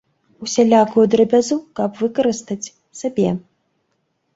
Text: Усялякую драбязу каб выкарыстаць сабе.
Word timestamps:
Усялякую 0.45 1.03
драбязу 1.13 1.55
каб 1.83 2.03
выкарыстаць 2.03 2.61
сабе. 3.05 3.29